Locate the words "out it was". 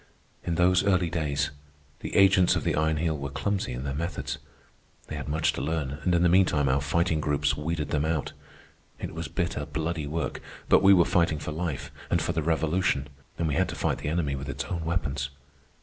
8.03-9.27